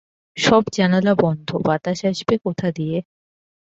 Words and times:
সব 0.37 0.63
জানালা 0.77 1.13
বন্ধ, 1.15 1.49
বাতাস 1.67 1.99
আসবে 2.05 2.35
কোথা 2.45 2.67
দিয়ে? 2.71 2.97